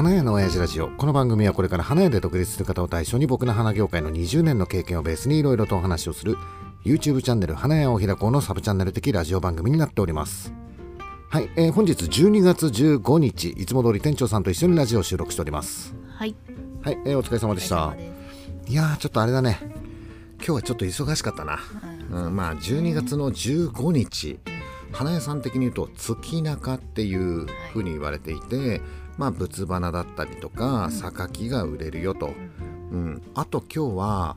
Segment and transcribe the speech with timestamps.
[0.00, 0.88] 花屋の親父ラジオ。
[0.88, 6.38] この番組はこれから花屋で独立する方を対象に僕の花業界の20年の経験をベースにいろいろとお話をする
[6.86, 10.54] YouTube チャンネル花屋を開こうのサブチャンネル的ラジオ番組になっております。
[11.28, 15.94] はい、えー、本日12月15日いつも通り店長さんと一緒にラジオを収録しております。
[16.16, 16.34] はい。
[16.80, 17.94] はい、えー、お疲れ様でした。
[18.68, 19.58] いやちょっとあれだね。
[20.38, 21.58] 今日はちょっと忙しかったな、
[22.10, 24.38] うん、まあ12月の15日、
[24.92, 28.80] 花屋さん的に言うと月中っていうふうに言われていて、
[29.20, 32.32] まあ仏花だったりとか榊が売れるよと、
[32.90, 34.36] うん、あと今日は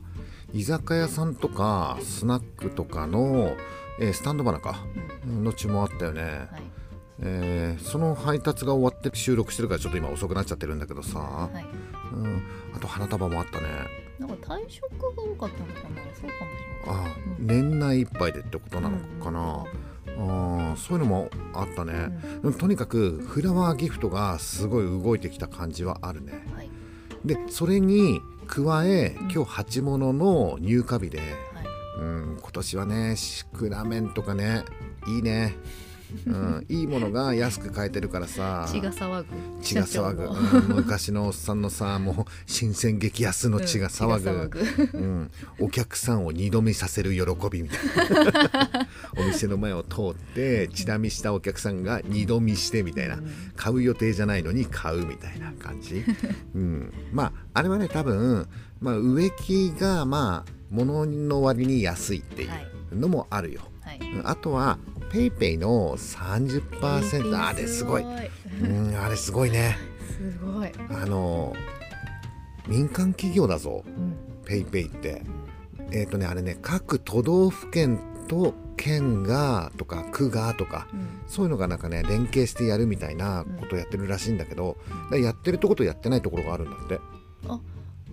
[0.52, 3.56] 居酒屋さんとかスナックとかの、
[3.98, 4.84] えー、スタンド花か、
[5.26, 6.62] の注文あったよね、はい。
[7.20, 11.64] えー、その配達が終わって収録してるからちょっと今遅くなっちゃってるんだけどさ、はい、
[12.12, 12.42] うん、
[12.74, 13.66] あと花束もあったね。
[14.18, 16.02] なんか退職が多かったのかな。
[16.12, 17.04] そうかもしれない。
[17.04, 19.64] あ、うん、年内いっぱいでってことなのかな、
[20.18, 22.10] あそういうのもあったね、
[22.42, 26.70] うん、とにかくフラワーギフトがすごい動いてきた感じはあるね、はい、
[27.24, 31.28] でそれに加え今日鉢物の入荷日で、はい、
[32.00, 34.64] うん今年はねシクラメンとかね
[35.08, 35.54] いいね
[36.26, 38.66] うん、いいものが安く買えてるからさ。
[38.70, 39.26] 血が騒ぐ。
[39.62, 45.30] 血が騒ぐ、うん、昔のおっさんのさもう新鮮激安の血が騒ぐ,、うん。
[45.60, 47.20] お客さんを二度見させる喜
[47.50, 48.88] びみたいな。
[49.16, 53.18] お店の前を通って血だみしたお客さんが二度見してみたいな、
[53.56, 56.04] 買う予定じゃないのに買うみたいな感じ、
[56.54, 58.48] うん、まああれはね多分、
[58.80, 62.48] まあ、植木がまあ物の割に安いってい
[62.92, 64.78] うのもあるよ、はい、あとは
[65.14, 68.02] ペイペイの30%あれすごい。
[68.02, 69.76] うんあれすごいね。
[70.10, 70.72] すごい。
[70.90, 71.54] あの
[72.66, 73.84] 民間企業だぞ、
[74.44, 75.22] ペイペイって。
[75.92, 84.76] えっ、ー、とねあれね各都道府県と県がとか区がとか、うん、そういうのがなんかね連携してやるみたいなことをやってるらしいんだけど、
[85.12, 86.98] うん、やってるとことやってないところがあるんだって。
[87.48, 87.60] あ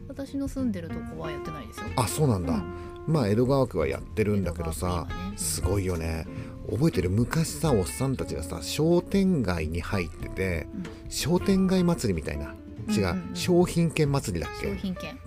[0.08, 1.86] 私の住んでるとこはやってないですよ。
[1.96, 2.64] あそうなんだ、うん、
[3.08, 6.28] まあ江戸川区はやってるんだけどさ、ね、すごいよね
[6.70, 12.56] 覚えてる昔さおっさんたちがさ商店街に入ってて、うん、商店街祭りみたいな。
[12.90, 14.68] 違ううんうんうん、商品券祭りだっけ？
[14.68, 15.18] 商品券、うん、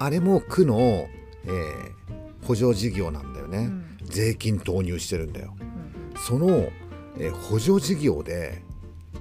[0.00, 1.08] あれも区の、
[1.44, 6.68] えー、補助事業なんだよね、うん、税金投入してるんだよ、うん、その、
[7.18, 8.62] えー、補助事業で、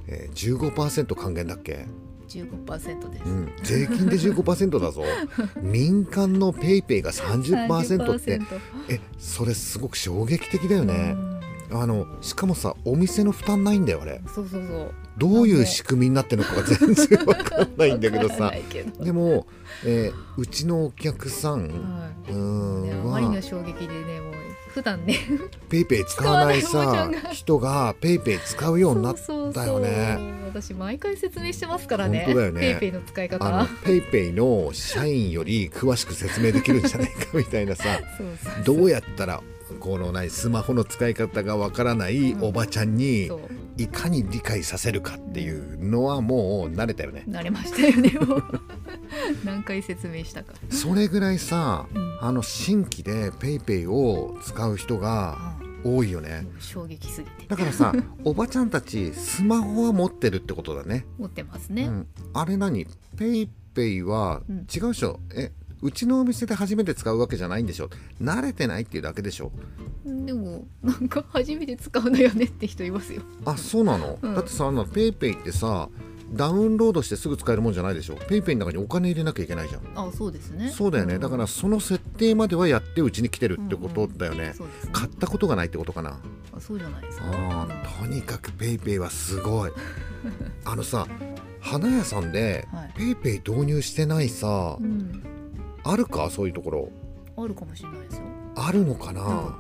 [0.07, 1.85] えー、15%還元だっけ
[2.28, 5.03] ？15%です、うん、税金で15%だぞ。
[5.62, 8.39] 民間のペイペイが30%って。
[8.89, 11.16] えそれすごく衝撃的だよね、
[11.72, 14.22] あのしかもさお店の負担ないんだよあれ。
[14.33, 14.91] そうそうそう。
[15.17, 18.53] どういう仕組みになってるのかが 全然わかんないんだけどさ。
[19.00, 19.47] でも、
[19.85, 24.33] えー、うちのお客さん、はい、うんあまりの衝撃でねもう
[24.77, 25.16] 普段ね。
[25.69, 29.16] ペイペイ使わないさ人がペイペイ使うようになっ
[29.53, 30.38] たよね。
[30.47, 32.25] 私毎回説明してますからね。
[32.25, 32.61] 本当だよね。
[32.61, 38.00] ペイペイの使い方ペイペイの社員より詳しく説明できるんじゃないかみたいなさ。
[38.63, 39.41] どうやったら
[39.79, 43.29] このないスマホの使い方がわからないおばちゃんに
[43.78, 47.23] いかに理解させるかっていうのはもう慣れたよね。
[47.28, 48.44] 慣れましたよねもう。
[49.45, 50.53] 何回説明したか。
[50.69, 57.45] それぐらいさ、うん、あの新規で PayPay を使う人が多いよね、うん、衝撃すぎて。
[57.47, 57.94] だからさ
[58.25, 61.06] おばちゃんたちスマホは持ってるってことだね。
[61.17, 65.51] 持ってますね、うん、あれ何？PayPay は違うでしょ、え
[65.81, 67.89] うちのお店で初めて使うわけじゃないんでしょ
[68.21, 69.51] 慣れてないっていうだけでしょ
[70.05, 73.21] でもなんか初めて使うのよねって人いますよ。
[73.45, 75.89] あそうなの、うん、だってさあのペイペイってさ
[76.31, 79.81] ダウンロードしてすぐ使えるもんじゃないでしょペイペイの中にお金入れなきゃいけないじゃん。
[79.95, 80.69] あそうですね。
[80.69, 84.53] そうだよね、うん、だからその設定まではやってうちに来てるってことだよね。
[84.59, 86.19] うんうんね、買ったことがないってことかな。
[86.53, 87.25] あそうじゃないですか。
[87.29, 87.67] あ
[88.01, 89.71] とにかくペイペイはすごい。
[90.65, 91.07] あのさ
[91.61, 92.67] 花屋さんで
[92.97, 95.37] ペイペイ導入してないさ、うん
[95.83, 96.89] あるかそういうところ。
[97.38, 98.23] あるかもしれないですよ。
[98.55, 99.57] あるのかな。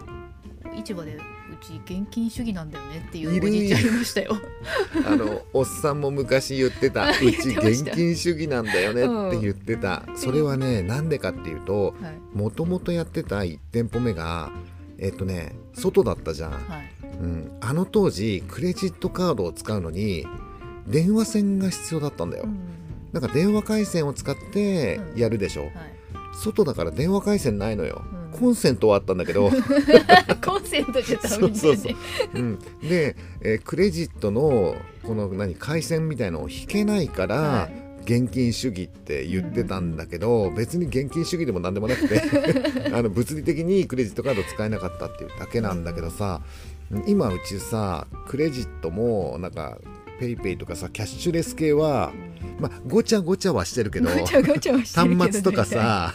[0.75, 1.19] 市場でう
[1.61, 4.37] ち現金主義なんだよねっていうおじいちゃんいましたよ。
[5.07, 11.95] あのおっさんも昔言ってた うち現金主義なんだよねって言ってた、うん、それはねなんでかっていうと
[12.33, 14.51] もともとやってた1店舗目が
[14.97, 16.61] えっとね外だったじゃん、はい、
[17.21, 20.27] うん、あの当時クレジットカードを使うのに
[20.87, 22.59] 電話線が必要だったんだよ、うん、
[23.13, 25.96] なんか電話回線を使ってやるでしょ、うんはい
[26.37, 28.03] 外だから電話回線ないのよ、
[28.33, 29.49] うん、コンセントはあったんだけど。
[30.45, 31.93] コンセントじゃダメ、ね、そうそう
[32.35, 32.39] う。
[32.39, 42.21] ん、で、えー、クレジットのこの何回線みたいのを引けないから、はい、現金主義って言ってたんだけど、うん、別に現金主義でも何でもなくて
[42.93, 46.41] あの物理的にクレジットカード使えなかったっていうだけなんだけどさ、
[47.07, 49.77] 今うちさクレジットもなんか
[50.19, 52.11] ペイペイとかさキャッシュレス系は、
[52.59, 54.27] まあ、ごちゃごちゃはしてるけど端
[55.31, 56.13] 末とかさ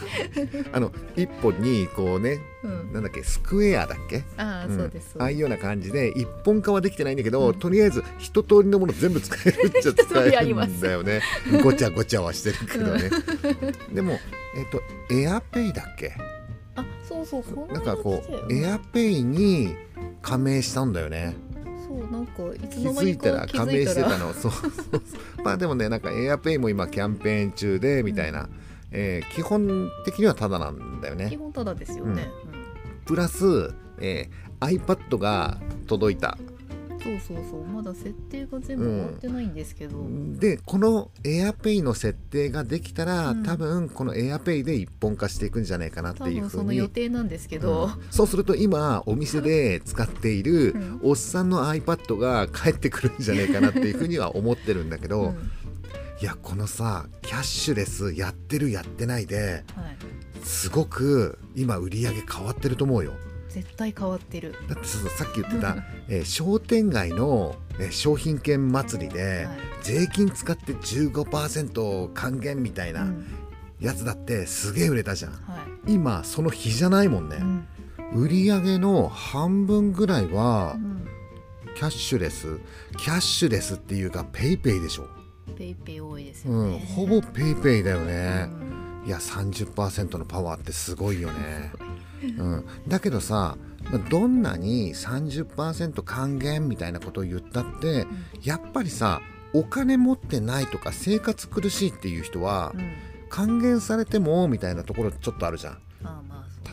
[0.73, 2.93] あの一本にこうねうん。
[2.93, 4.23] なんだっけスクエアだっけ？
[4.37, 4.77] ああ、うん。
[4.77, 11.21] そうですああいうような感じで一本化はできてないんだけど、とりあえず一通りのもの全部使えるっちゃ 使えるんだよね。
[11.61, 13.09] ごちゃごちゃはしてるけどね、
[13.93, 14.13] でも
[14.55, 14.81] えっ、と
[15.13, 16.13] エアペイだっけ？
[16.75, 19.75] あそうそうこなんかこうエエアペイに
[20.21, 21.35] 加盟したんだよね
[21.99, 24.33] そうなんかいつ気の間づいたにから気加盟してたの。
[24.33, 25.43] そうそうそう。
[25.43, 28.49] まあでもねなんかエアペイも今キャンペーン中でみたいな、
[28.91, 32.29] えー基本的にはタダなんだよ基ね本ただですよね、
[33.05, 35.57] プラス、えー iPad が
[35.87, 36.37] 届いた。
[36.39, 36.52] うん
[37.03, 37.63] そうそうそう。
[37.65, 40.05] まだ設定が全部終わってないんですけど、
[40.39, 43.43] でこの AirPay の設定ができたら、うん。
[43.43, 46.77] 多分この AirPay で一本化していくんじゃないかなっていうふうに。
[46.77, 48.03] 予定なんですけど、うん。
[48.09, 50.99] そうすると今お店で使っているうん。
[51.03, 55.51] おっさんの iPad が返ってくるんじゃないかなっていうふうには思ってるんだけど、うん。
[56.21, 59.97] いやこのさキャッシュレスやってるやってないではい、
[60.41, 63.11] すごく今売り上げ変わってると思うよ
[63.53, 65.77] 絶対変わってる、だってささっき言ってた、
[66.09, 69.57] えー商店街の、えー商品券祭りで、はい。
[69.83, 73.25] 税金使って15%還元みたいなうん。
[73.79, 75.31] やつだってすげえ売れたじゃん。
[75.31, 75.37] は
[75.87, 77.35] 今その日じゃないもんね。
[77.37, 77.67] い、うん。
[78.13, 81.05] 売り上げの半分ぐらいはうん。
[81.75, 82.59] キャッシュレス。
[82.97, 85.07] キャッシュレスっていうかペイペイでしょ、
[85.57, 88.51] ペイペイ多いですうん、よね、ほぼペイペイだようね、ん
[89.05, 91.71] いや30%のパワーってすごいよね、
[92.37, 93.57] うん、だけどさ
[93.91, 98.07] まあどんなに30%還元みたいなことを言ったって
[98.41, 99.21] やっぱりさ
[99.53, 103.13] お金持ってないとか生活苦しいっていう人はうん。
[103.33, 105.77] 還元されてもみたいなところちょっとあるじゃん。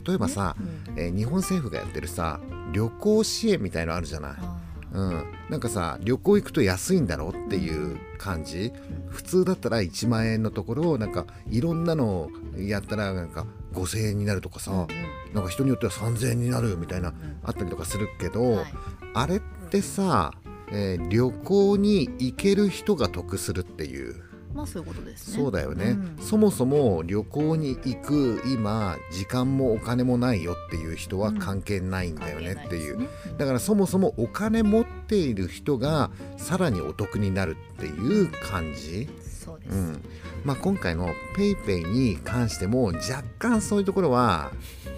[0.06, 0.98] 例えばさ、うん。
[0.98, 2.38] えー日本政府がやってるさ
[2.74, 4.59] 旅行支援みたいのあるじゃない、あ
[4.92, 8.72] うん、なんかさ旅行行くと安いんだろっていう感じ？
[9.08, 14.88] 普通だったら1万円のところなんかいろんなのやったらなんか5,000円になるとかさ、
[15.32, 17.14] なんか人によっては3,000円になるみたいな
[17.44, 18.66] あったりとかするけど、はい。
[19.14, 19.40] あれっ
[19.70, 20.34] てさ、
[20.72, 24.22] えー旅行に行ける人が得するっていう
[24.54, 25.36] まあそういうことですね。
[25.36, 26.16] そうだよね、うん。
[26.20, 33.36] そもそも旅行に行く今時間もお金もないよっていう人は関係ないんだよねっていう、関係ないですね。
[33.38, 40.02] だからそもそもお金持っている人がさらにお得になるっていう感じ、そうです、うん。
[40.44, 44.52] まあ、今回の PayPay に関しても若干そういうところは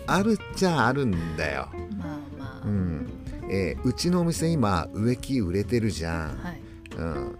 [0.06, 1.68] あるっちゃあるんだよ。
[1.98, 3.08] まあまあ、うん。
[3.50, 6.60] えーうちのお店今植木売れてるじゃん、はい。
[6.96, 7.38] うん、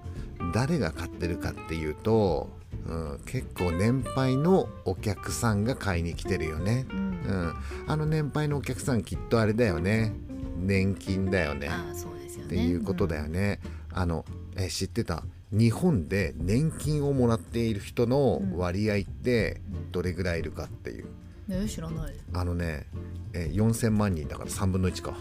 [0.53, 2.51] 誰が買ってるかっていうと、
[2.87, 6.99] うん、結構年配のお客さんが買いに来てるよね、うん。
[6.99, 7.55] うん、
[7.87, 10.13] あの年配のお客さんきっとあれだよね。
[10.59, 11.69] 年金だよね。
[11.69, 12.47] ああそうですよね。
[12.47, 13.61] っていうことだよね、
[13.93, 14.25] あの
[14.57, 15.23] え知ってた？
[15.51, 19.61] 日本で年金をもらっている人の割合って
[19.91, 21.07] どれぐらいいるかっていう。
[21.07, 22.15] うんね知らない。
[22.33, 22.87] あのね、
[23.33, 25.15] えー4000万人だから3分の1か、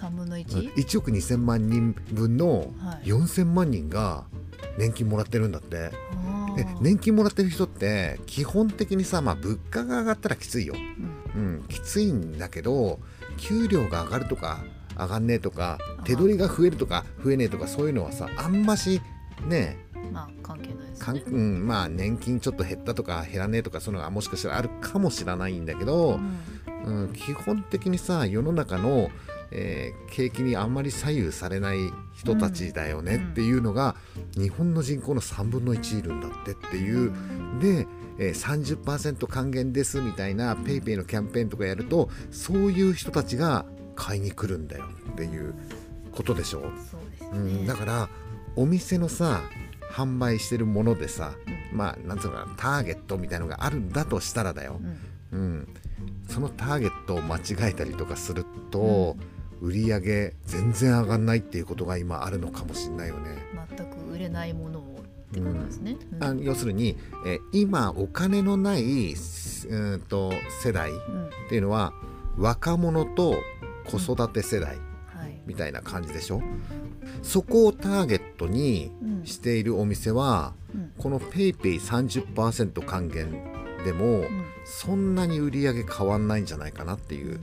[0.00, 0.42] 3分のうん。
[0.42, 0.74] 1?
[0.74, 3.08] 1億2000万人分のはい。
[3.08, 4.24] 4000万人が
[4.78, 5.90] 年金もらってるんだって。
[6.12, 10.74] あでー年金もらってる人って基本的にさ、まあ、物価が上がったらきついよ、
[11.34, 11.42] うん。
[11.42, 13.00] うん、きついんだけど
[13.36, 14.64] 給料が上がるとか
[14.96, 19.00] 上がんねえとかあ手取りが増えるとか増えねえとかそういうのはさあんまし
[19.46, 19.76] ね
[20.12, 26.20] まあ関係ないですかんねうん、まあ年金ちょっと減ったとか減らねえとかそういうのがもしかしたらあるかもしれないんだけど、
[26.84, 27.04] うん。
[27.04, 29.10] うん、基本的にさ世の中の、
[29.54, 31.78] えー景気にあんまり左右されない
[32.14, 33.96] 人たちだよねっていうのが、
[34.36, 37.12] 日本の人口の3分の1いるんだってっていう、
[37.60, 45.54] で、えー、30%還元ですみたいな PayPay のキャンペーンとかやるとそういう人たちが買いに来るんだよっていう
[46.12, 48.08] ことでしょ、そうですね、うん、だから
[48.54, 49.42] お店のさ
[49.90, 51.32] 販売してるものでさ、
[51.72, 54.80] まあなんつうのかなターゲットみたいのがあるんだとしたらだよ、
[55.32, 55.40] うん。
[55.40, 55.68] うん、
[56.28, 59.16] そのターゲットを間違えたりとかすると、
[59.64, 63.30] 売り上げ全然上がんないっていうことが今あるのかもしれないよね。
[63.76, 66.22] 全く売れないものをってことですね、うん。
[66.24, 71.30] あ要するに、えー今お金のないうーんと世代っうん。
[71.48, 71.92] ていうのは
[72.36, 73.36] 若者と
[73.86, 75.40] 子育て世代はい。
[75.46, 76.42] みたいな感じでしょ？
[77.22, 79.26] そこをターゲットにうん。
[79.26, 80.92] しているお店はうん。
[80.98, 83.30] この PayPay30% 還元
[83.84, 84.44] でもうん。
[84.66, 87.40] そんなに売り上げ変わんないんじゃないかなっていう。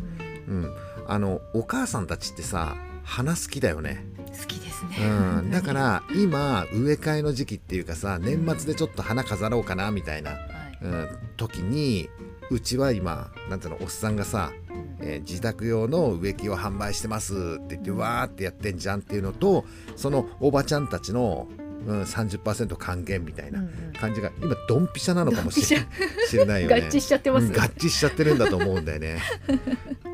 [0.47, 0.73] うん、
[1.11, 10.39] あのお母さんたちってさ花好きだよね、好きですね、うん、 だから今植え替えの時期っていうかさ年末でちょっと花飾ろうかなみたいな、はい。
[10.83, 12.09] うん、時に
[12.49, 15.05] うちは今なんていうのおっさんがさ、うん。
[15.05, 17.37] えー自宅用の植木を販売してますっ
[17.67, 19.65] て言ってわーってやってんじゃんっていうのと
[19.97, 21.49] そのおばちゃんたちの
[21.87, 23.93] うん、30%還元みたいなうんうん。
[23.93, 26.75] 感じが今ドンピシャなのかもしれないよね。
[26.85, 27.47] 合致しちゃってます。
[27.47, 29.19] うん合致しちゃってるんだと思うんだよね。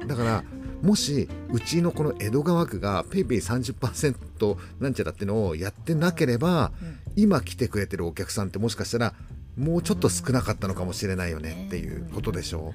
[0.08, 0.44] だから
[0.81, 6.98] もしうちのこの江戸川区が PayPay30% なんちゃらってのをやってなければうん。
[7.15, 9.13] 今来てくれてるお客さんってもしかしたら
[9.57, 12.74] もうちょっと少なかったのかもしれないよねっていうことでしょはい。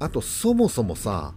[0.00, 1.34] あとそもそもさ、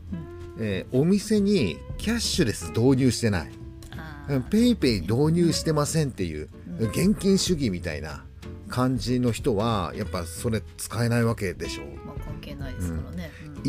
[0.60, 3.51] えーお店にキャッシュレス導入してない。
[3.91, 4.41] あー。
[4.50, 6.89] ペイペイ導入してませんっていううん。
[6.89, 8.24] 現金主義みたいな
[8.67, 12.07] 感じの人はやっぱそれ使えないわけでしょま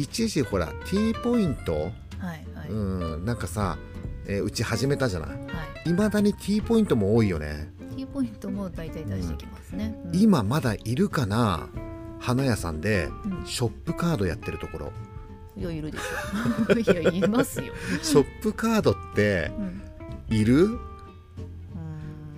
[0.01, 2.75] 一時ほら T ポイント、はいはい、う
[3.19, 3.79] ん、なんかさ、
[4.27, 5.31] えーうち始めたじゃない？
[5.31, 5.37] は
[5.87, 5.93] い。
[5.93, 7.73] まだに T ポイントも多いよね。
[7.97, 10.17] T ポイントも大体出してきますね、うん。
[10.21, 11.69] 今まだいるかな？
[12.21, 13.47] 花屋さんでうん。
[13.47, 14.93] ショップカードやってるところ。
[15.57, 16.95] いやいるでしょ。
[17.01, 19.51] いやいますよ、ショップカードって
[20.31, 20.67] うん、いる？
[20.67, 20.79] うん。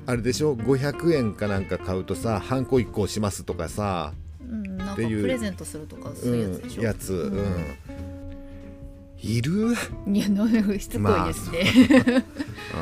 [0.06, 4.12] あれでしょ？500円かなんか買うとさハンコ1個押しますとかさ
[5.04, 5.22] っていう。
[5.22, 7.38] プレゼントするとかそういうやつでしょ、うん、やつ、うん。
[7.38, 7.76] うん。
[9.18, 9.74] いる？
[10.06, 10.24] いや
[10.78, 11.64] しつこいですね、
[12.74, 12.80] うん。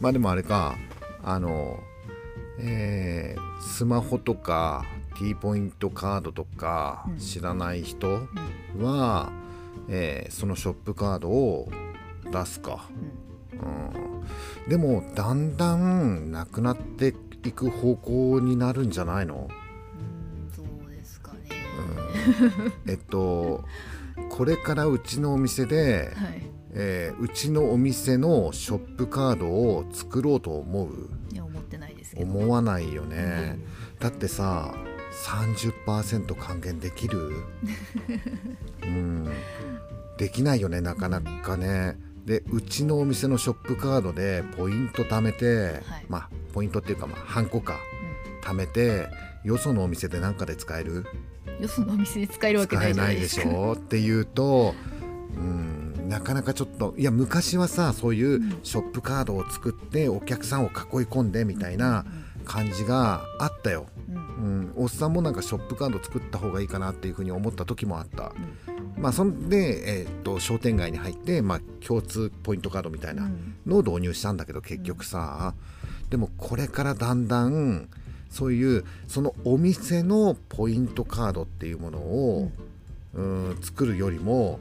[0.00, 0.76] まあでもあれか。
[1.22, 1.80] あの
[2.60, 4.84] えースマホとか
[5.18, 7.18] T ポイントカードとかうん。
[7.18, 8.28] 知らない人
[8.78, 9.32] は、
[9.88, 11.68] えーそのショップカードを
[12.30, 12.88] 出すか、
[13.52, 13.56] う
[14.66, 17.14] ん、でもだんだんなくなって
[17.44, 19.48] いく方向になるんじゃないの、
[22.86, 23.64] えっと
[24.30, 26.42] これからうちのお店で、はい。
[26.78, 31.08] えーうちのお店のショップカードを作ろうと思う。
[31.32, 32.30] いや思ってないですけど。
[32.30, 33.58] 思わないよね、
[33.98, 34.74] だってさ
[35.24, 37.30] 30%還元できる？
[38.84, 39.28] うん。
[40.18, 41.96] できないよねなかなかね。
[42.26, 46.06] でうちのお店のショップカードでポイント貯めて、はい。
[46.08, 47.78] まあポイントっていうかまあハンコか
[48.42, 49.08] 貯めて
[49.44, 50.92] よそのお店で何かで使える？
[50.92, 51.04] うん、
[51.60, 54.74] よそのお店で使えるわけないじゃなでしないいですかょっていうと
[55.36, 60.72] うんなかなかちょっといや昔はさそういうショップカードを作ってお客さんを囲い
[61.06, 62.04] 込んでみたいな
[62.44, 64.14] 感じがあったよ、うん。
[64.14, 64.22] うん。
[64.36, 68.32] うん、おっさんもなんかショップカード作った方がいいかなっていうふうに思った時もあった、
[68.96, 73.28] まあそんで、えーっと商店街に入って、まあ、共通ポイントカードみたいな
[73.66, 75.54] のを導入したんだけど結局さ、
[76.08, 77.88] でもこれからだんだん
[78.36, 82.52] そういうそのお店のポイントカードっていうものを、
[83.14, 84.60] うん、作るよりも、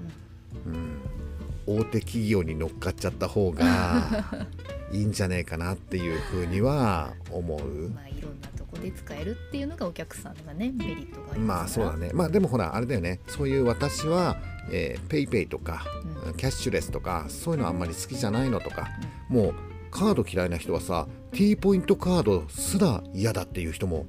[1.67, 4.25] うん、大手企業に乗っかっちゃった方が
[4.93, 7.89] いいんじゃねえかなっていうふうには思う。
[7.89, 12.11] まあいろんなとこで使えるっていうのがお客さんがねメリットがありままあそうだね。
[12.13, 13.19] まあでもほらあれだよね。
[13.27, 14.37] そういう私は、
[14.71, 15.83] えー、ペイペイとか、
[16.31, 18.87] うキャッシュレスとかそういうのあんまり好きじゃないのとか、
[19.27, 19.53] もう
[19.95, 24.05] カード嫌いな人はさ T ポイントカードすら嫌だっていう人も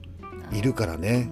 [0.50, 1.30] いるからね。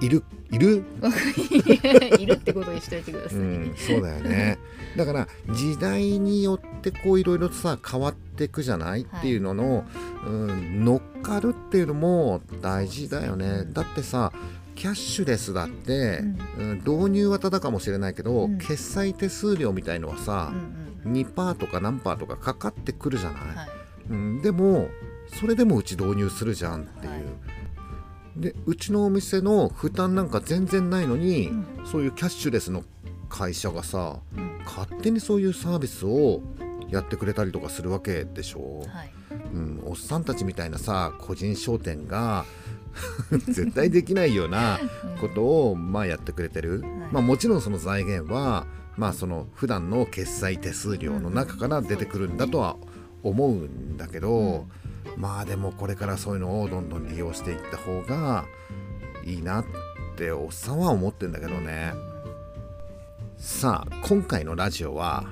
[0.00, 0.84] いるいる？
[2.20, 4.58] いるってことにしといてください、うんそうだよね。
[4.96, 9.84] だから時代によってこういろいろとさ変わっていくじゃない、っていうのの、
[10.24, 13.64] うん、乗っかるっていうのも大事だよね。
[13.72, 14.32] だってさ
[14.76, 16.20] キャッシュレスだって、
[16.58, 16.78] うん。
[16.84, 18.58] 導入はただかもしれないけど、うん。
[18.58, 23.68] 決済手数料みたいのはさう、ん2%とか何パーとかかかってくるじゃない、うんはい。
[24.10, 24.88] うん、でも
[25.26, 27.22] それでもうち導入するじゃんっていう、はい。
[28.36, 31.66] でうちのお店の負担なんか全然ないのに、うん。
[31.86, 32.84] そういうキャッシュレスの
[33.28, 34.60] 会社がさうん。
[34.64, 36.40] 勝手にそういうサービスを
[36.88, 39.10] やってくれたりとかするわけでしょ、はい。
[39.52, 42.44] うん、おっさんたちみたいなさ個人商店が
[43.30, 44.78] 絶対できないような
[45.20, 52.76] ことをまあやってくれてる、まあ、もちろんその財源はまあその普段の決済手数料の中から出てくるんだとは
[53.22, 54.66] 思うんだけど、
[55.16, 58.44] まあでもこれからそういうのをどんどん利用していった方が
[59.24, 59.64] いいなっ
[60.16, 61.92] ておっさんは思ってんだけどね。
[63.36, 65.24] さあ今回のラジオは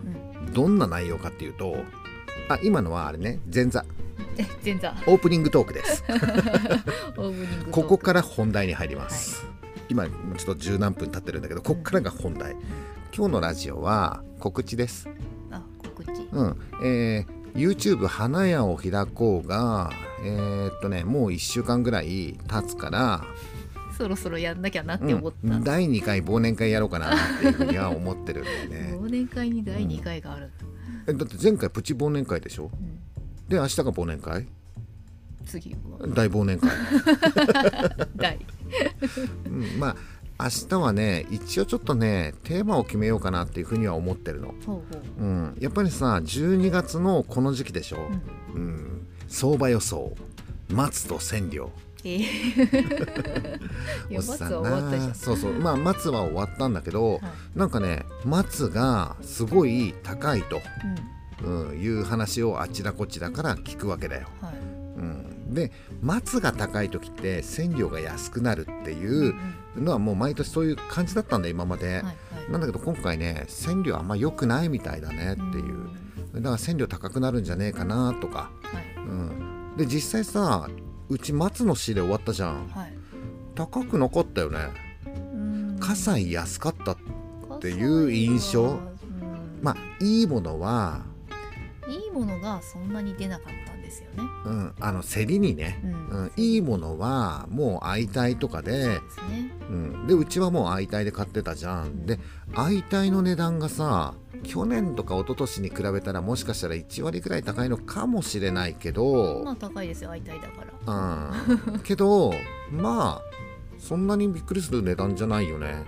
[0.52, 1.76] どんな内容かっていうと
[2.48, 3.84] あ今のはあれね前座。
[4.36, 4.90] え前座。
[5.06, 6.04] オープニングトークです。
[7.70, 9.46] ここから本題に入ります、
[9.88, 12.56] 今ちょっと十何分経ってるんだけどここからが本題、
[13.14, 15.08] 今日のラジオは告知です。
[15.50, 16.08] あ告知。
[16.32, 16.56] うん。
[16.82, 19.90] えー YouTube 花屋を開こうが
[20.24, 23.24] えーっとねもう1週間ぐらい経つから、
[23.98, 28.96] そろそろやんなきゃなって思った、うん、第2回忘年会やろうかなっていうふうには思ってるんだよね。
[28.98, 30.50] 忘年会に第2回がある、
[31.06, 32.70] えだって前回プチ忘年会でしょ？
[32.72, 33.48] うん。
[33.50, 34.48] で明日が忘年会？
[35.46, 36.06] 次は。
[36.08, 36.70] 大忘年会、
[38.16, 38.38] 第
[39.46, 39.96] うん、まあ
[40.44, 44.82] 明日はね一応ちょっとねテーマを決めようかなっていうふうには思ってるの、ほうほ
[45.18, 45.22] う。
[45.22, 48.08] うん、やっぱりさ12月のこの時期でしょ、
[48.54, 48.62] うん。
[48.62, 50.12] うん、相場予想。
[50.70, 51.70] 松と千両。
[52.04, 53.60] えー
[54.10, 55.14] いやおっさん松は終わったじゃん。
[55.14, 55.52] そうそう。
[55.52, 57.22] まあ松は終わったんだけど、はい。
[57.54, 60.60] なんかね松がすごい高いと、
[61.42, 61.68] うん。
[61.68, 64.28] うん、いう話をあちらこちらから聞くわけだよ。
[64.40, 64.71] はい
[65.02, 69.34] うん、で松が高い時って千両が安くなるっていう
[69.76, 72.10] のはもう毎年そういう感じだったんだ今まで、はいは
[72.48, 72.52] い。
[72.52, 76.32] なんだけど今回ね千両あんま良くないみたいだねっていう、ん。
[76.34, 78.96] だから千両高くなるんじゃねえかなとか、はい。
[78.96, 80.68] うん、で実際さ
[81.08, 82.68] うち松の市で終わったじゃん。
[82.68, 82.96] はい。
[83.54, 84.58] 高くなかったよね。
[85.04, 85.76] うん。
[85.80, 86.96] 葛西安かったっ
[87.60, 88.78] ていう印象。
[89.60, 91.02] まあいいものは、
[91.88, 93.71] いいものがそんなに出なかった。
[93.71, 94.30] んですよね。
[94.46, 95.90] うん、あの競りにね、うん。
[95.90, 98.78] うん、いいものはもう相対とかでで
[99.10, 99.52] すね。
[99.68, 102.06] うん、でうちはもう相対で買ってたじゃん。
[102.06, 102.18] で
[102.54, 111.72] 相対の値段がさ去年とか一昨年に比べたらもしかしたら1割ぐらい高いのかもしれないけど、まあ高いですよ、相対だから。
[111.72, 112.32] うん、けど
[112.70, 113.22] まあ
[113.78, 115.84] そんなにびっくりする値段じゃないよね。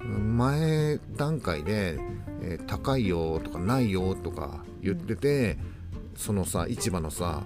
[0.00, 0.36] うん。
[0.36, 1.98] 前段階で、
[2.42, 5.58] えー高いよとかないよとか言ってて、
[6.18, 7.42] そのさ市場のさ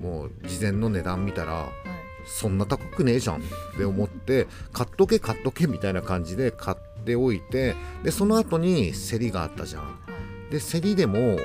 [0.00, 1.70] もう事前の値段見たらはい。
[2.26, 3.40] そんな高くねえじゃんっ
[3.76, 9.90] て思って買っとけ買っとけみたいな感じで買っておいてでその後に競りがあったじゃんは
[10.48, 10.52] い。
[10.52, 11.38] で競りでも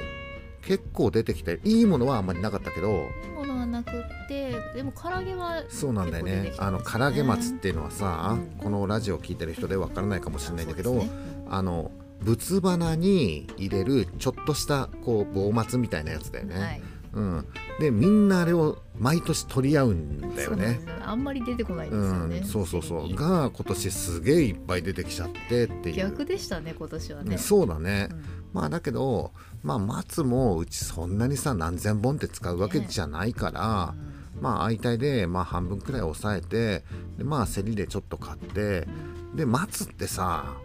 [0.61, 5.63] 結構出てきていいものはあんまりなかったけどいいものはなくって、でも唐揚げは。
[5.69, 11.09] そうなんだよねあの唐揚げ松っていうのはさ、うんこのラジオを聞いてる人でわからないかもしれないんだけど、ね
[11.49, 16.81] あの仏花に入れるちょっとしたこう棒松みたいなやつだよね、はい。
[17.11, 17.45] うん、
[17.79, 20.37] でみんなあれを毎年取り合うんだよね。
[20.45, 20.83] そうなんです。
[20.83, 22.37] よあんまり出てこないんですよね。
[22.37, 23.15] うん、そうそうそう。
[23.15, 25.95] が今年すげえいっぱい出てきちゃってっていう。
[25.95, 27.37] 逆でしたね、今年はね。
[27.37, 28.23] そうだね、うん。
[28.53, 29.31] まあだけど
[29.63, 33.95] まあ松もうちそんなにさ何千本って使うわけじゃないから、
[34.41, 36.83] まあ相対でまあ半分くらい抑えて
[37.17, 38.87] でまあ競りでちょっと買って
[39.35, 40.55] で松ってさ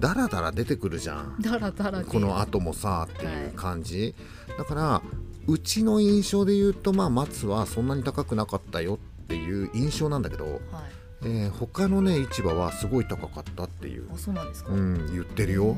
[0.00, 1.36] だらだら出てくるじゃん。
[1.40, 4.14] だらだらでこの後もさっていう感じ、
[4.58, 5.02] だから
[5.46, 10.58] うちの印象で言うとまあ松はそんなに高くなかったよっていう印象なんだけど、はい。
[11.22, 14.72] えー他のね市場はすごい高かったっていう、あ、そうなんですか？
[14.72, 15.76] うん、言ってるよ。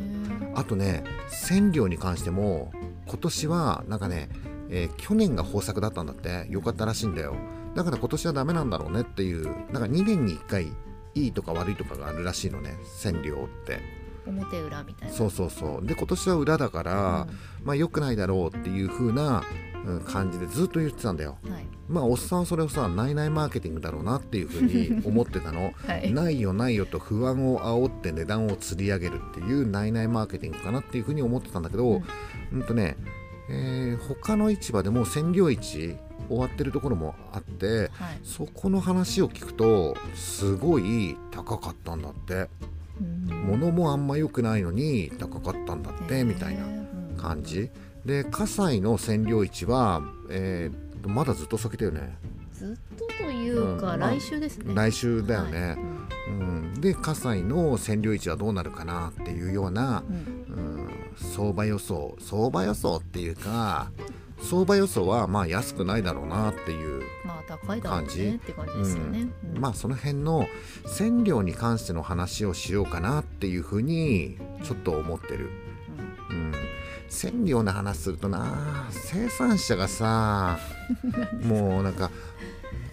[0.55, 2.73] あとね千両に関しても
[3.07, 4.29] 今年はなんかね、
[4.71, 6.47] えー去年が豊作だったんだって。
[6.49, 7.35] よかったらしいんだよ。
[7.75, 10.73] だから今年はダメなんだろうねっていうなんか2年に1回
[11.15, 13.81] いいとか悪いとかがあるらしいのね千両って
[14.27, 15.15] 表裏みたいな。
[15.15, 17.27] そうそうそうで今年は裏だから、
[17.65, 19.43] まあ良くないだろうっていう風な
[19.85, 21.67] うん感じでずっと言ってたんだようんはい。
[21.89, 26.13] まあおっさんはそれをさないないマーケティングだろうなっていう風に 思ってたのはい。
[26.13, 32.01] ないよないよと不安を煽って値段を釣り上げるっていうないないマーケティングかなっていうふうに思ってたんだけど、
[32.53, 32.97] うん、とね、
[33.51, 35.97] えー他の市場でも占領市
[36.29, 38.21] 終わってるところもあってはい。
[38.23, 42.49] そこの話を聞くとすごい高かったんだってうん
[43.01, 46.65] 物もあんま良くないのに高かったんだってみたいな
[47.17, 47.71] 感じ。
[48.05, 52.17] で葛西の占領市は、えーまだずっと先だよね。
[52.53, 54.73] ずっとというか、うんまあ来週ですね。
[54.75, 55.79] 来週だよね、はい。
[56.29, 60.55] うん、で葛西の占領市はどうなるかなっていうような、うん。
[60.55, 62.17] うん、相場予想。
[62.21, 63.91] 相場予想っていうか
[64.43, 68.23] 相場予想はまあ安くないだろうなっていう、まあ高いだろう感じ。
[68.23, 69.29] ねって感じですよね。
[69.55, 69.61] うん。
[69.61, 70.47] まあその辺の
[70.85, 75.51] 占領に関しての話をしようかなっていうふうにちょっと思ってる。
[76.31, 76.53] うん。
[77.09, 80.59] 占領の話するとな生産者がさ
[81.45, 82.11] もうなんか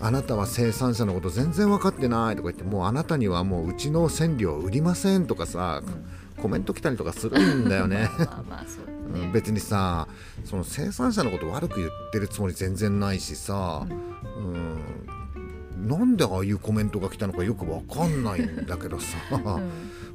[0.01, 5.81] あなたは生産者のこと全然分かってないとか言ってもうあなたにはもううちの占領売りませんとかさ、
[6.41, 8.09] コメント来たりとかするんだよね。
[8.17, 8.79] まあまあそ
[9.13, 10.07] うん別にさ
[10.45, 19.43] その生産者のこと悪く言ってるつもり全然ないしさ、うん、なんでああいうコメントが来たのかよくわかんないんだけどさ、 うん。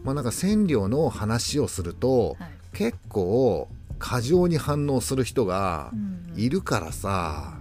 [0.04, 2.50] まあなんか占領の話をすると、はい。
[2.72, 7.58] 結構過剰に反応する人がうんいるからさ、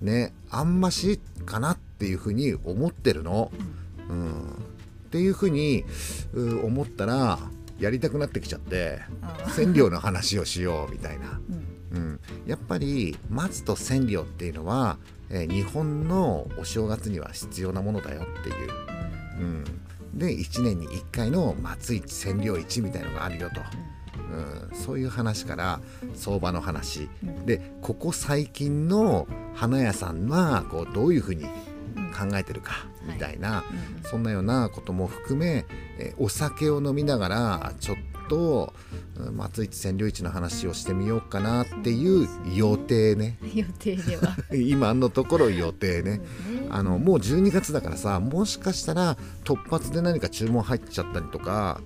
[0.00, 3.52] ねあんましかなっていうふうに思ってるの。
[4.08, 4.34] うん、っ
[5.10, 5.84] ていうふうに
[6.34, 7.38] う思ったら
[7.82, 11.40] やりたくなってきちゃってあ占領の話をしようみたいな。
[11.50, 11.72] うん。
[11.92, 14.96] うん、やっぱり松と千両っていうのは、
[15.28, 18.70] えー日本のお正月には必要なものだよっていう、
[19.40, 19.64] うん、
[20.14, 23.60] で1年に1回の松市千両市みたいのがあるよと、
[24.70, 25.80] うん、そういう話から
[26.14, 27.44] 相場の話、うん。
[27.44, 35.64] でここ最近の花屋さんはこうどういうふうに考えてるかみたいな、うんそんなようなことも含め、
[35.98, 37.96] えーお酒を飲みながらちょっ
[38.28, 38.72] と
[39.16, 43.38] うん松市千両市の話をしてみようかなっていう予定ね。
[43.54, 44.36] 予定では。
[44.54, 46.20] 今のところ予定ね、
[46.70, 51.80] あのもう12月だからさもしかしたら突発で何か注文入っちゃったりとか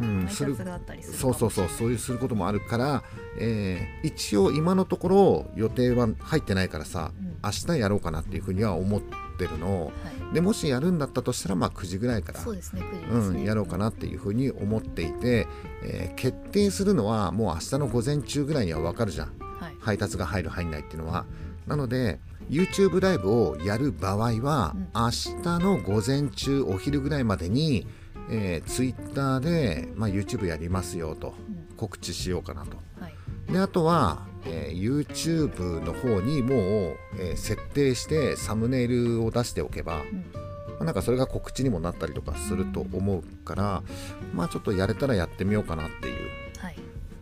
[0.00, 0.56] うんする
[1.02, 3.02] そうそうそうそういうすることもあるから、
[3.38, 7.34] えー一応今のところ予定は入ってないからさ、うん。
[7.44, 9.14] 明日やろうかなっていうふうには思って
[9.46, 9.90] るのは
[10.30, 10.34] い。
[10.34, 15.46] でもしやるんだったとしたらまあ9時ぐらいからそうですね9時ですうん、ねやろうかなっていうふうに思っていて、
[15.82, 19.32] えー決定するのはもう明日の午前中ぐらいには分かるじゃん。
[19.60, 19.76] はい。
[19.80, 21.26] 配達が入る入んないっていうのは。
[21.66, 22.20] なので
[22.50, 24.88] YouTube ライブをやる場合は、うん。
[24.94, 27.86] 明日の午前中お昼ぐらいまでに、
[28.30, 31.76] えー、Twitter で、まあ、YouTube やりますよとうん。
[31.76, 32.76] 告知しようかなと。
[33.00, 33.52] はい。
[33.52, 36.58] であとは、えー YouTube の方にもう、
[37.18, 40.24] えー設定してサムネイルを出しておけば、うん。
[40.32, 43.82] まあなんかそれが告知にもなったりとかすると思うから、
[44.32, 46.14] まあちょっとやれたらやってみようかなっていう。
[46.58, 46.76] はい。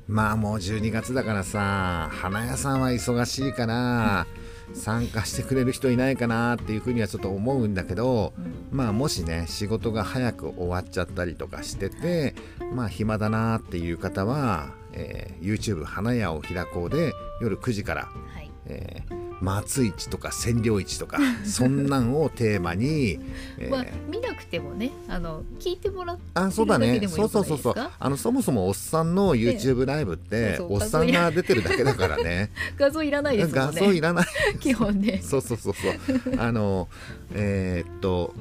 [0.09, 4.27] まあもう12月だからさ花屋さんは忙しいから
[4.75, 8.69] 参加してくれる人いないかなっていうふうにはちょっと思うんだけどうん。
[8.71, 12.35] まあもしね仕事が早く終わっちゃったりとかしてて
[12.75, 18.03] まあ暇だなっていう方は、えー YouTube 花屋を開こうで夜9時から
[18.35, 18.51] はい。
[18.67, 23.19] えー松市とか千両市とか そんなんをテーマに、
[23.59, 23.71] えー。
[23.71, 27.01] まあ見なくてもねあの聞いてもらっあそうだね。
[27.09, 27.75] そうそうそうそう。
[27.77, 32.51] あのそもそもおっさんの YouTube ライブって、そうそうおっさんが出てるだけだからね。
[32.79, 33.81] 画像いらないですも画んね。
[33.81, 34.27] 像いらない。
[34.61, 35.21] 基本ね。
[35.23, 35.95] そうそうそうそう。
[36.39, 36.89] あの
[37.35, 38.35] えーっと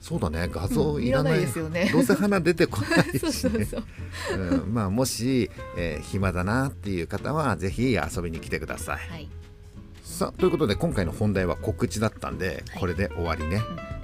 [0.00, 0.48] そうだね。
[0.52, 1.88] 画像いらない,、うんいですよね。
[1.92, 3.82] どうせ花出てこないそうしねそう
[4.28, 4.38] そう。
[4.38, 8.96] うんまあもし、えー暇だなっていう方はぜひ遊びに来てください。
[9.10, 9.28] はい
[10.14, 12.80] さあということで今回の本題は告知だったんで、はい。
[12.80, 13.60] これで終わりね、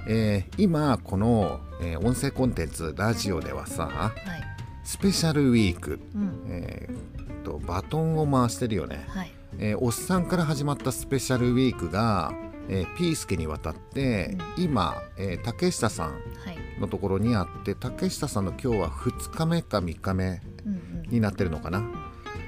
[0.09, 4.41] えー今この、えー音声コンテンツラジオではさはい。
[4.83, 6.45] スペシャルウィーク、うん。
[6.49, 9.31] えーっとバトンを回してるよね、はい。
[9.57, 12.33] えーおっさんから始まったスペシャルウィークが、
[12.67, 16.17] えーピースケにわたって、今、えー竹下さんは
[16.51, 16.57] い。
[16.81, 21.09] のところにあって竹下さんの今日は2日目か3日目うんうん。
[21.09, 21.83] になってるのかな、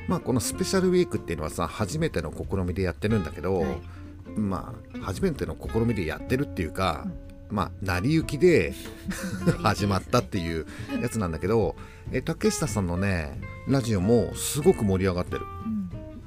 [0.07, 3.81] まあこのスペシャルウィークっていうのはさ初めての試みでやってるんだけど、はい。
[4.35, 7.07] まあ初めての試みでやってるっていうか、
[7.49, 8.73] まあ成り行きで
[9.61, 10.65] 始まったっていう
[11.01, 11.75] やつなんだけど、
[12.11, 15.41] え竹下さんのねラジオもすごく盛り上がってる。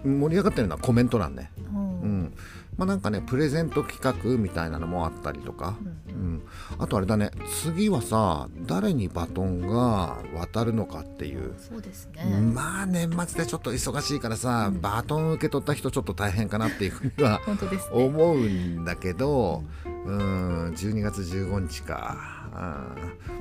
[0.05, 1.51] 盛り上がってるのはコメント欄ね。
[1.59, 2.01] うん。
[2.01, 2.35] うん
[2.77, 6.43] まあなんかねプレゼント企画みたいなのもあったりとか、うんうん、
[6.79, 7.31] あとあれだね。
[7.63, 11.55] 次はさ誰にバトンが渡るのかっていう。
[11.59, 12.25] そうですね。
[12.55, 14.81] まあ年末でちょっと忙しいからさ、うん。
[14.81, 17.79] バトン受け取った人ちょっと大変かなっていうふうには ね。
[17.93, 22.17] 思うんだけど、うん、12月15日か、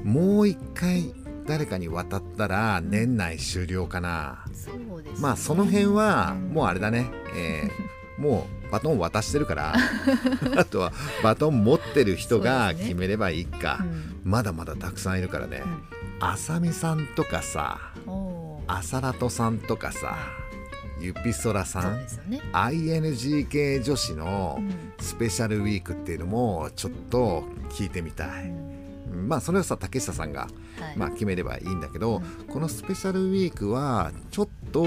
[0.03, 1.13] うんもう一回
[1.47, 4.45] 誰かに渡ったら年内終了かな。
[4.53, 5.19] そうですね。
[5.21, 9.75] まあその辺はうんもうあれだね、えーもうバトン渡してるから
[10.57, 14.19] あとはバトン持ってる人が決めればいいか、うん。
[14.23, 15.63] まだまだたくさんいるからね、
[16.19, 17.79] あさみさんとかさ
[18.67, 20.15] あさらとさんとかさ
[20.99, 22.41] ゆぴそらさんね。
[22.53, 24.93] ING 系女子のうん。
[24.97, 29.27] スペシャルウィークっていうのもちょっと聞いてみたい、うん。
[29.27, 30.47] まあそれはさ竹下さんが
[30.79, 30.97] はい。
[30.97, 34.85] まあ決めればいいんだけど、うこのスペシャルウィークはちょっと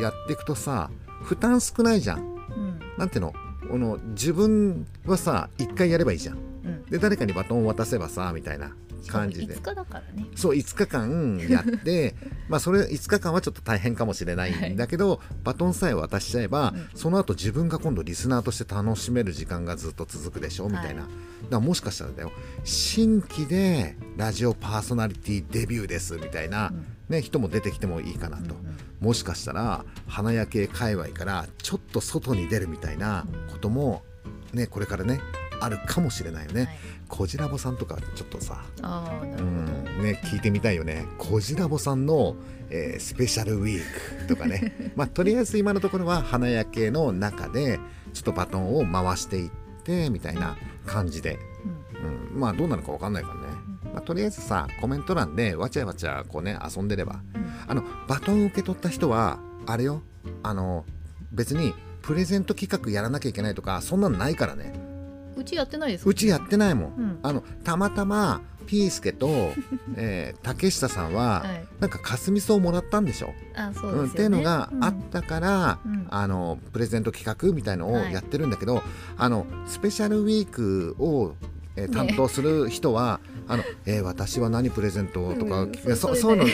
[0.00, 0.90] やっていくとさ
[1.22, 2.39] 負担少ないじゃん
[3.00, 3.32] うんなんていうの？
[3.68, 6.36] この自分はさ一回やればいいじゃん。
[6.36, 6.84] うん。
[6.84, 8.72] で誰かにバトンを渡せばさみたいな
[9.06, 9.54] 感じで。
[9.54, 10.26] 5日だからね。
[10.36, 12.14] そう5日間やって
[12.50, 16.90] まあそれ5日間はちょっと大変かもしれないんだけど、バトンさえ渡しちゃえば、うん。
[16.94, 21.10] その後自分が今度リスナーとして楽しめる時間がずっと続くでしょみたいな、はい。
[21.44, 22.32] だからもしかしたらだよ
[22.64, 26.86] 新規でラジオパーソナリティデビューですみたいな、うん。
[27.08, 34.02] ね、人も出てきてもいいかなと、うんうんもしかしたら花屋系界隈からちょっと外に出るみたいなことも
[34.52, 35.20] ねこれからね
[35.60, 36.64] あるかもしれないよね。
[36.64, 36.78] はい
[37.10, 39.66] こじらぼさんとかちょっとさうん
[40.00, 41.06] ね、聞いてみたいよね。
[41.18, 42.36] こじらぼさんの、
[42.70, 43.82] えースペシャルウィー
[44.20, 44.92] クとかね。
[44.94, 47.80] まあ、とりあえず今のところは花屋系の中で、
[48.12, 49.50] ちょっとバトンを回していっ
[49.82, 51.40] て、みたいな感じで。
[51.64, 53.40] うんうん、まあ、どうなるかわかんないからね。
[53.92, 57.20] まあ、とりあえずさ、コメント欄でわちゃわちゃこうね、遊んでれば。
[57.34, 60.02] うんあの、バトン受け取った人は、あれよ、
[60.42, 60.84] あの、
[61.32, 64.72] 別に、プレゼント企画やらなきゃいけないとか、そんなんないからね。
[65.40, 66.94] うちやってないですうちやってないもん。
[66.96, 67.18] うん。
[67.22, 69.52] あのたまたまピースケと、
[69.96, 71.66] えー竹下さんは、はい。
[71.80, 73.98] なんかかすみ草をもらったんでしょ、あそうですよね。
[74.02, 76.06] うんっていうのがあったから、うん。
[76.10, 78.12] あのプレゼント企画みたいのをはい。
[78.12, 78.82] やってるんだけど、
[79.16, 81.34] あのスペシャルウィークを、
[81.76, 85.72] えー担当する人は、あのえー私は何プレゼントとか、うん。
[85.74, 86.50] そそうそういうの、うん。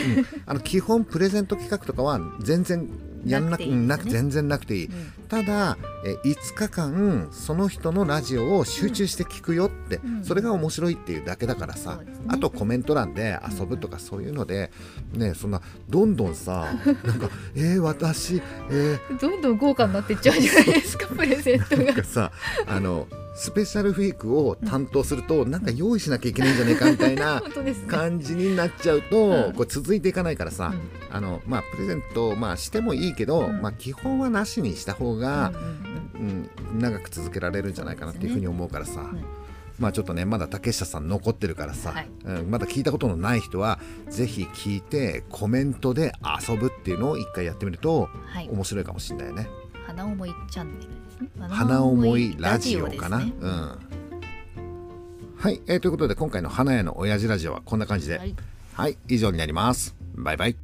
[0.47, 2.89] あの基本プレゼント企画とかは全然
[3.27, 4.93] やんなくなく全然なくていい、うん。
[5.29, 10.25] ただえ5日間その人のラジオを集中して聞くよって、うん。
[10.25, 14.71] それが面白いっていうだけだからさ、あとコメント欄で遊ぶとかそういうので、
[15.13, 16.69] ねそんなどんどんさ
[17.05, 21.85] なんか「えー、私えー、どんどん豪華になっていっちゃうじゃないですかプレゼントが。
[21.85, 22.33] なんかさ
[22.67, 27.43] あのスペシャルウィークを担当すると、なんか用意しなきゃいけないんじゃないかみたいな
[27.87, 29.53] 感じになっちゃうと、うん。
[29.53, 33.61] これ続いていかないからさ、うんあのまあプレゼント、まあ、してもいいけど、うん。
[33.63, 35.53] まあ、基本はなしにした方が
[36.15, 39.25] うん、うん長く続けられるんじゃないかなっていうふうに思うからさ、ん
[39.79, 42.09] まあちょっとねまだ竹下さん残ってるからさ、はい。
[42.25, 46.13] うん、まだ聞いたことのない人はぜひ聞いてコメントで
[46.49, 48.49] 遊ぶっていうのを一回やってみるとはい。
[48.51, 49.49] 面白いかもしれないよね。
[49.87, 51.49] 花思いチャンネルですね。
[51.49, 53.19] 花思いラジオかな。
[53.19, 53.33] ね。
[53.41, 53.79] うん。
[55.39, 58.35] はい、えーということで今回の花屋の親父ラジオはこんな感じで、はい。
[58.73, 59.95] はい、以上になります。
[60.15, 60.57] バイバイ。